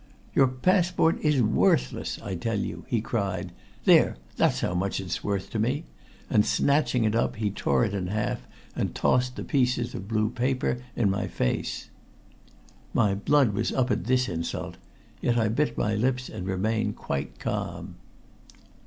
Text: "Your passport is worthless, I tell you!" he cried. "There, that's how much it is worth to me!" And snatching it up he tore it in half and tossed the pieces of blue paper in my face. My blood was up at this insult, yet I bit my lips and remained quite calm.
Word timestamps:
"Your 0.33 0.47
passport 0.47 1.19
is 1.21 1.43
worthless, 1.43 2.19
I 2.23 2.33
tell 2.33 2.57
you!" 2.57 2.85
he 2.87 3.01
cried. 3.01 3.51
"There, 3.85 4.17
that's 4.35 4.61
how 4.61 4.73
much 4.73 4.99
it 4.99 5.05
is 5.05 5.23
worth 5.23 5.51
to 5.51 5.59
me!" 5.59 5.83
And 6.27 6.43
snatching 6.43 7.03
it 7.03 7.13
up 7.13 7.35
he 7.35 7.51
tore 7.51 7.85
it 7.85 7.93
in 7.93 8.07
half 8.07 8.47
and 8.75 8.95
tossed 8.95 9.35
the 9.35 9.43
pieces 9.43 9.93
of 9.93 10.07
blue 10.07 10.31
paper 10.31 10.79
in 10.95 11.11
my 11.11 11.27
face. 11.27 11.91
My 12.95 13.13
blood 13.13 13.53
was 13.53 13.71
up 13.71 13.91
at 13.91 14.05
this 14.05 14.27
insult, 14.27 14.77
yet 15.21 15.37
I 15.37 15.49
bit 15.49 15.77
my 15.77 15.93
lips 15.93 16.29
and 16.29 16.47
remained 16.47 16.95
quite 16.95 17.37
calm. 17.37 17.97